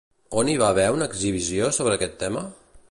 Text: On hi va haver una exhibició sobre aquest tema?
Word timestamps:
On 0.41 0.47
hi 0.53 0.55
va 0.61 0.69
haver 0.75 0.85
una 0.95 1.09
exhibició 1.11 1.71
sobre 1.79 1.99
aquest 2.01 2.21
tema? 2.25 2.47